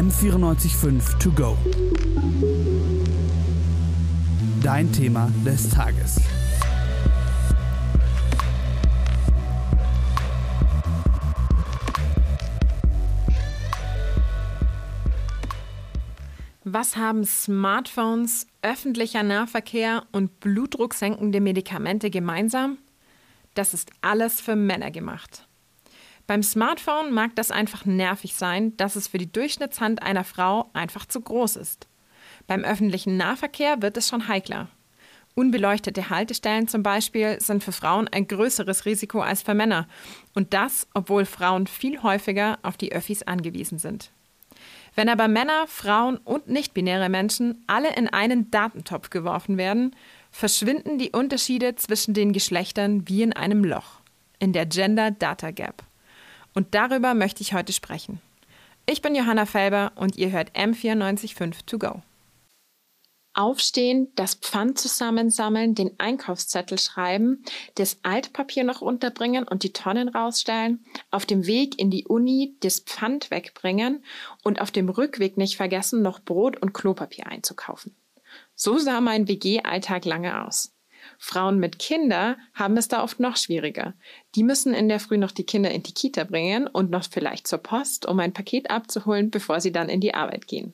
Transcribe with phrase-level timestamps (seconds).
[0.00, 1.58] M945 To Go.
[4.62, 6.16] Dein Thema des Tages.
[16.64, 22.78] Was haben Smartphones, öffentlicher Nahverkehr und blutdrucksenkende Medikamente gemeinsam?
[23.52, 25.46] Das ist alles für Männer gemacht.
[26.30, 31.04] Beim Smartphone mag das einfach nervig sein, dass es für die Durchschnittshand einer Frau einfach
[31.04, 31.88] zu groß ist.
[32.46, 34.68] Beim öffentlichen Nahverkehr wird es schon heikler.
[35.34, 39.88] Unbeleuchtete Haltestellen zum Beispiel sind für Frauen ein größeres Risiko als für Männer.
[40.32, 44.12] Und das, obwohl Frauen viel häufiger auf die Öffis angewiesen sind.
[44.94, 49.96] Wenn aber Männer, Frauen und nicht-binäre Menschen alle in einen Datentopf geworfen werden,
[50.30, 53.98] verschwinden die Unterschiede zwischen den Geschlechtern wie in einem Loch,
[54.38, 55.89] in der Gender Data Gap.
[56.54, 58.20] Und darüber möchte ich heute sprechen.
[58.86, 62.02] Ich bin Johanna Felber und ihr hört M945 To Go.
[63.32, 67.44] Aufstehen, das Pfand zusammensammeln, den Einkaufszettel schreiben,
[67.76, 72.80] das Altpapier noch unterbringen und die Tonnen rausstellen, auf dem Weg in die Uni das
[72.80, 74.04] Pfand wegbringen
[74.42, 77.94] und auf dem Rückweg nicht vergessen, noch Brot und Klopapier einzukaufen.
[78.56, 80.72] So sah mein WG-Alltag lange aus.
[81.22, 83.92] Frauen mit Kinder haben es da oft noch schwieriger.
[84.34, 87.46] Die müssen in der Früh noch die Kinder in die Kita bringen und noch vielleicht
[87.46, 90.72] zur Post, um ein Paket abzuholen, bevor sie dann in die Arbeit gehen.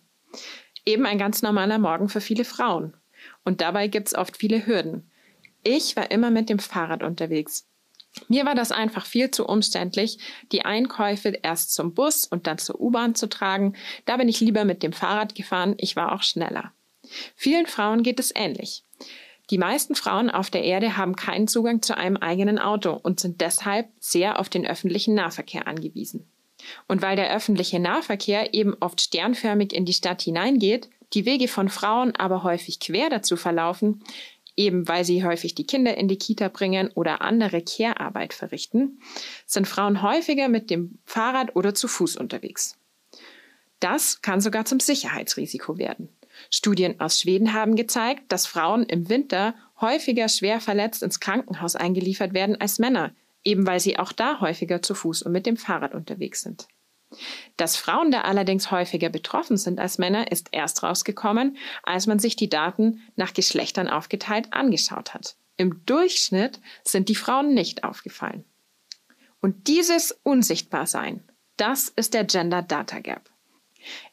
[0.85, 2.95] Eben ein ganz normaler Morgen für viele Frauen.
[3.45, 5.11] Und dabei gibt es oft viele Hürden.
[5.65, 7.67] Ich war immer mit dem Fahrrad unterwegs.
[8.29, 10.19] Mir war das einfach viel zu umständlich,
[10.53, 13.75] die Einkäufe erst zum Bus und dann zur U-Bahn zu tragen.
[14.05, 16.73] Da bin ich lieber mit dem Fahrrad gefahren, ich war auch schneller.
[17.35, 18.86] Vielen Frauen geht es ähnlich.
[19.51, 23.41] Die meisten Frauen auf der Erde haben keinen Zugang zu einem eigenen Auto und sind
[23.41, 26.27] deshalb sehr auf den öffentlichen Nahverkehr angewiesen.
[26.89, 31.69] Und weil der öffentliche Nahverkehr eben oft sternförmig in die Stadt hineingeht, die Wege von
[31.69, 34.03] Frauen aber häufig quer dazu verlaufen,
[34.57, 39.01] eben weil sie häufig die Kinder in die Kita bringen oder andere Care-Arbeit verrichten,
[39.45, 42.77] sind Frauen häufiger mit dem Fahrrad oder zu Fuß unterwegs.
[43.79, 46.09] Das kann sogar zum Sicherheitsrisiko werden.
[46.51, 52.35] Studien aus Schweden haben gezeigt, dass Frauen im Winter häufiger schwer verletzt ins Krankenhaus eingeliefert
[52.35, 53.13] werden als Männer,
[53.45, 56.69] eben weil sie auch da häufiger zu Fuß und mit dem Fahrrad unterwegs sind.
[57.57, 62.37] Dass Frauen da allerdings häufiger betroffen sind als Männer, ist erst rausgekommen, als man sich
[62.37, 65.37] die Daten nach Geschlechtern aufgeteilt angeschaut hat.
[65.57, 68.45] Im Durchschnitt sind die Frauen nicht aufgefallen.
[69.41, 71.23] Und dieses Unsichtbarsein,
[71.57, 73.31] das ist der Gender Data Gap.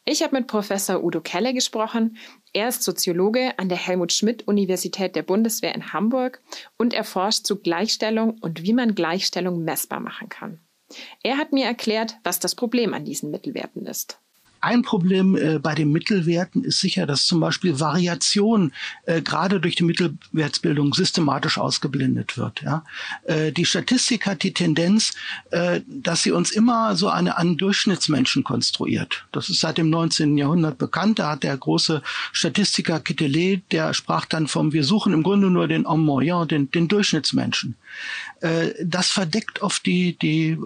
[0.04, 2.16] Ich habe mit Professor Udo Kelle gesprochen.
[2.52, 6.40] Er ist Soziologe an der Helmut Schmidt Universität der Bundeswehr in Hamburg
[6.76, 10.60] und er forscht zu Gleichstellung und wie man Gleichstellung messbar machen kann.
[11.22, 14.20] Er hat mir erklärt, was das Problem an diesen Mittelwerten ist.
[14.64, 18.72] Ein Problem äh, bei den Mittelwerten ist sicher, dass zum Beispiel Variation
[19.04, 22.62] äh, gerade durch die Mittelwertsbildung systematisch ausgeblendet wird.
[22.62, 22.82] Ja?
[23.24, 25.12] Äh, die Statistik hat die Tendenz,
[25.50, 29.26] äh, dass sie uns immer so eine an Durchschnittsmenschen konstruiert.
[29.32, 30.38] Das ist seit dem 19.
[30.38, 31.18] Jahrhundert bekannt.
[31.18, 32.00] Da hat der große
[32.32, 36.70] Statistiker Quetelet, der sprach dann vom, wir suchen im Grunde nur den Homme moyen, den,
[36.70, 37.76] den Durchschnittsmenschen.
[38.40, 40.56] Äh, das verdeckt oft die, die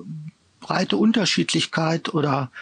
[0.61, 2.53] breite Unterschiedlichkeit oder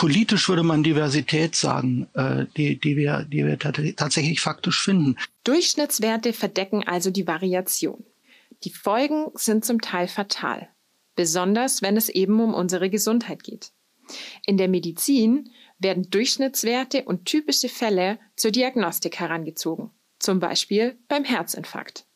[0.00, 5.16] politisch würde man Diversität sagen, äh, die, die wir, die wir tatsächlich faktisch finden.
[5.44, 8.02] Durchschnittswerte verdecken also die Variation.
[8.64, 10.70] Die Folgen sind zum Teil fatal,
[11.16, 13.72] besonders wenn es eben um unsere Gesundheit geht.
[14.46, 22.06] In der Medizin werden Durchschnittswerte und typische Fälle zur Diagnostik herangezogen, zum Beispiel beim Herzinfarkt.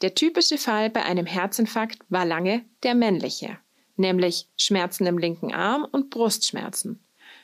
[0.00, 3.58] Der typische Fall bei einem Herzinfarkt war lange der männliche,
[3.96, 6.98] nämlich Schmerzen im linken Arm und Brustschmerzen.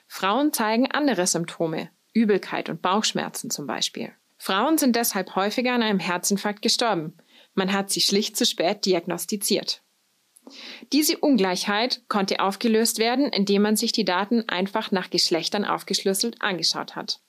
[0.06, 4.12] Frauen zeigen andere Symptome, Übelkeit und Bauchschmerzen zum Beispiel.
[4.38, 7.16] Frauen sind deshalb häufiger an einem Herzinfarkt gestorben.
[7.54, 9.82] Man hat sie schlicht zu spät diagnostiziert.
[10.92, 16.94] Diese Ungleichheit konnte aufgelöst werden, indem man sich die Daten einfach nach Geschlechtern aufgeschlüsselt angeschaut
[16.94, 17.20] hat.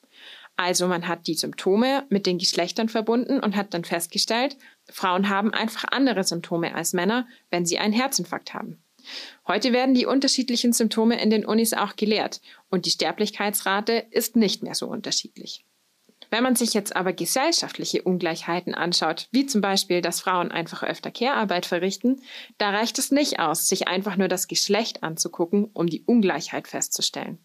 [0.56, 4.58] Also man hat die Symptome mit den Geschlechtern verbunden und hat dann festgestellt,
[4.90, 8.84] Frauen haben einfach andere Symptome als Männer, wenn sie einen Herzinfarkt haben.
[9.48, 14.64] Heute werden die unterschiedlichen Symptome in den Unis auch gelehrt und die Sterblichkeitsrate ist nicht
[14.64, 15.66] mehr so unterschiedlich.
[16.30, 21.12] Wenn man sich jetzt aber gesellschaftliche Ungleichheiten anschaut, wie zum Beispiel, dass Frauen einfach öfter
[21.12, 22.22] Care-Arbeit verrichten,
[22.58, 27.40] da reicht es nicht aus, sich einfach nur das Geschlecht anzugucken, um die Ungleichheit festzustellen.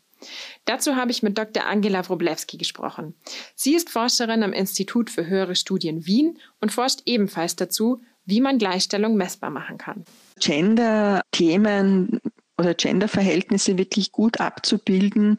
[0.65, 1.67] Dazu habe ich mit Dr.
[1.67, 3.15] Angela Wroblewski gesprochen.
[3.55, 8.59] Sie ist Forscherin am Institut für höhere Studien Wien und forscht ebenfalls dazu, wie man
[8.59, 10.05] Gleichstellung messbar machen kann.
[10.41, 12.21] Gender-Themen
[12.59, 15.39] oder Gender-Verhältnisse wirklich gut abzubilden,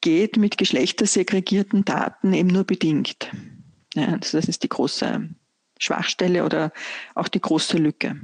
[0.00, 3.30] geht mit geschlechtersegregierten Daten eben nur bedingt.
[3.94, 5.28] Ja, also das ist die große
[5.78, 6.72] Schwachstelle oder
[7.14, 8.20] auch die große Lücke.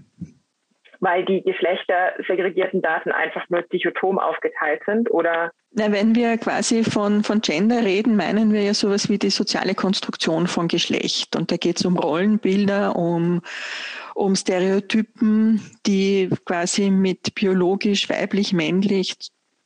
[1.02, 5.50] Weil die geschlechtersegregierten Daten einfach nur dichotom aufgeteilt sind oder?
[5.72, 9.74] Na, wenn wir quasi von, von Gender reden, meinen wir ja sowas wie die soziale
[9.74, 11.34] Konstruktion von Geschlecht.
[11.34, 13.42] Und da geht es um Rollenbilder, um,
[14.14, 19.16] um Stereotypen, die quasi mit biologisch, weiblich, männlich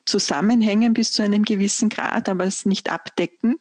[0.06, 3.56] zusammenhängen bis zu einem gewissen Grad, aber es nicht abdecken.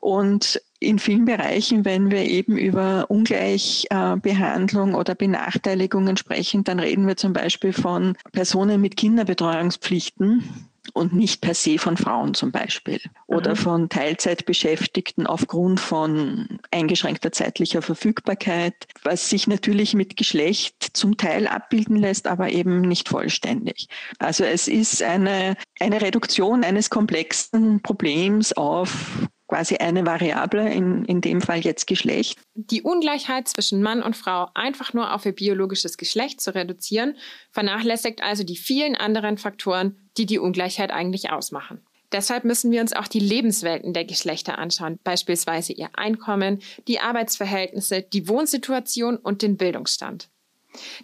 [0.00, 7.16] Und in vielen Bereichen, wenn wir eben über Ungleichbehandlung oder Benachteiligungen sprechen, dann reden wir
[7.16, 13.52] zum Beispiel von Personen mit Kinderbetreuungspflichten und nicht per se von Frauen zum Beispiel oder
[13.52, 13.56] mhm.
[13.56, 21.96] von Teilzeitbeschäftigten aufgrund von eingeschränkter zeitlicher Verfügbarkeit, was sich natürlich mit Geschlecht zum Teil abbilden
[21.96, 23.88] lässt, aber eben nicht vollständig.
[24.18, 31.20] Also es ist eine, eine Reduktion eines komplexen Problems auf quasi eine Variable, in, in
[31.20, 32.40] dem Fall jetzt Geschlecht.
[32.56, 37.16] Die Ungleichheit zwischen Mann und Frau einfach nur auf ihr biologisches Geschlecht zu reduzieren,
[37.52, 41.80] vernachlässigt also die vielen anderen Faktoren, die die Ungleichheit eigentlich ausmachen.
[42.10, 48.02] Deshalb müssen wir uns auch die Lebenswelten der Geschlechter anschauen, beispielsweise ihr Einkommen, die Arbeitsverhältnisse,
[48.02, 50.30] die Wohnsituation und den Bildungsstand.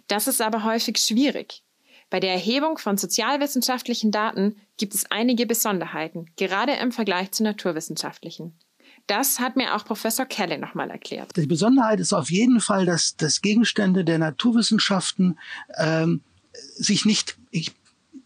[0.09, 1.63] Das ist aber häufig schwierig.
[2.09, 8.57] Bei der Erhebung von sozialwissenschaftlichen Daten gibt es einige Besonderheiten, gerade im Vergleich zu naturwissenschaftlichen.
[9.05, 11.37] Das hat mir auch Professor Kelle nochmal erklärt.
[11.37, 15.37] Die Besonderheit ist auf jeden Fall, dass, dass Gegenstände der Naturwissenschaften
[15.77, 17.73] ähm, sich nicht, ich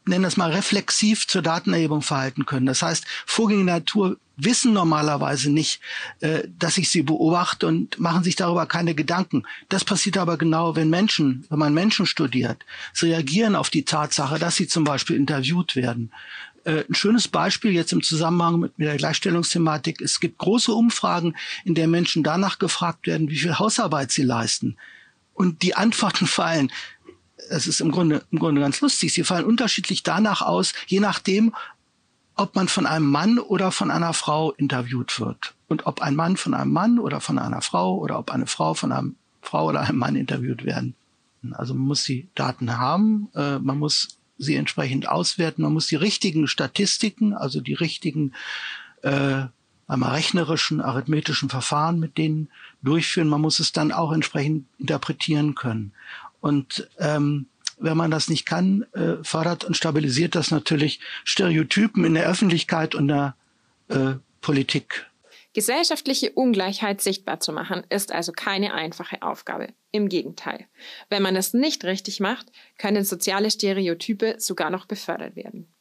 [0.06, 2.68] nenne das mal reflexiv zur Datenerhebung verhalten können.
[2.68, 5.82] Das heißt, Vorgänge der Natur wissen normalerweise nicht,
[6.20, 9.44] äh, dass ich sie beobachte und machen sich darüber keine Gedanken.
[9.70, 14.40] Das passiert aber genau, wenn Menschen, wenn man Menschen studiert, sie reagieren auf die Tatsache,
[14.40, 16.12] dass sie zum Beispiel interviewt werden.
[16.66, 20.02] Äh, ein schönes Beispiel jetzt im Zusammenhang mit, der Gleichstellungsthematik.
[20.02, 24.78] Es gibt große Umfragen, in der Menschen danach gefragt werden, wie viel Hausarbeit sie leisten.
[25.34, 26.72] Und die Antworten fallen
[27.50, 29.14] es ist im Grunde, im Grunde ganz lustig.
[29.14, 31.54] Sie fallen unterschiedlich danach aus, je nachdem,
[32.36, 35.54] ob man von einem Mann oder von einer Frau interviewt wird.
[35.68, 38.74] Und ob ein Mann von einem Mann oder von einer Frau oder ob eine Frau
[38.74, 40.96] von einem Frau oder einem Mann interviewt werden.
[41.54, 45.96] Also man muss die Daten haben, äh, man muss sie entsprechend auswerten, man muss die
[45.96, 48.34] richtigen Statistiken, also die richtigen
[49.02, 49.46] äh,
[49.88, 52.50] einmal rechnerischen, arithmetischen Verfahren mit denen
[52.82, 53.30] durchführen.
[53.30, 55.94] Man muss es dann auch entsprechend interpretieren können.
[56.42, 62.14] Und ähm, wenn man das nicht kann, äh, fördert und stabilisiert das natürlich Stereotypen in
[62.14, 63.36] der Öffentlichkeit und der
[63.90, 65.08] äh, Politik.
[65.54, 69.70] Gesellschaftliche Ungleichheit sichtbar zu machen, ist also keine einfache Aufgabe.
[69.92, 70.68] Im Gegenteil.
[71.10, 75.74] Wenn man es nicht richtig macht, können soziale Stereotype sogar noch befördert werden.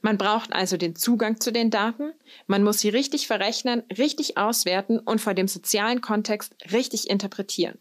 [0.00, 2.12] Man braucht also den Zugang zu den Daten,
[2.46, 7.78] man muss sie richtig verrechnen, richtig auswerten und vor dem sozialen Kontext richtig interpretieren.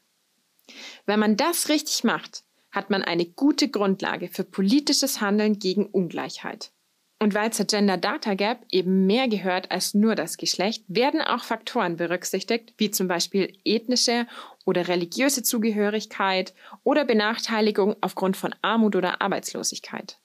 [1.06, 2.44] Wenn man das richtig macht,
[2.76, 6.72] hat man eine gute Grundlage für politisches Handeln gegen Ungleichheit.
[7.18, 11.46] Und weil zur Gender Data Gap eben mehr gehört als nur das Geschlecht, werden auch
[11.46, 14.28] Faktoren berücksichtigt, wie zum Beispiel ethnische
[14.66, 20.20] oder religiöse Zugehörigkeit oder Benachteiligung aufgrund von Armut oder Arbeitslosigkeit.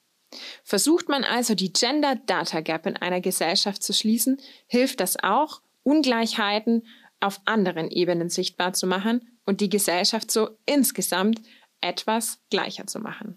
[0.65, 5.63] Versucht man also die Gender Data Gap in einer Gesellschaft zu schließen, hilft das auch,
[5.85, 6.87] Ungleichheiten
[7.21, 11.41] auf anderen Ebenen sichtbar zu machen und die Gesellschaft so insgesamt
[11.81, 13.37] etwas gleicher zu machen.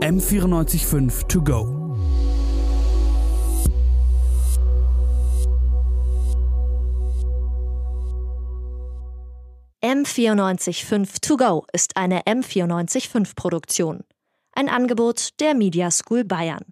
[0.00, 1.82] M945 to go.
[9.82, 14.04] M945 To Go ist eine M945 Produktion.
[14.52, 16.64] Ein Angebot der Media School Bayern.